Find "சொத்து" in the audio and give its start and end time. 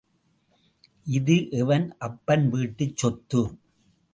2.97-3.41